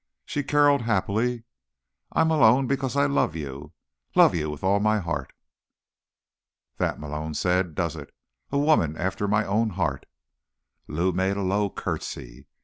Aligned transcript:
She 0.25 0.41
caroled 0.41 0.81
happily. 0.81 1.43
"I'm 2.11 2.29
Malone 2.29 2.65
because 2.65 2.95
I 2.97 3.05
love 3.05 3.35
you, 3.35 3.71
love 4.15 4.33
you 4.33 4.49
with 4.49 4.63
all 4.63 4.79
my 4.79 4.97
heart." 4.97 5.31
"That," 6.77 6.99
Malone 6.99 7.35
said, 7.35 7.75
"does 7.75 7.95
it. 7.95 8.11
A 8.51 8.57
woman 8.57 8.97
after 8.97 9.27
my 9.27 9.45
own 9.45 9.69
heart." 9.69 10.07
Lou 10.87 11.11
made 11.11 11.37
a 11.37 11.43
low 11.43 11.69
curtsy. 11.69 12.47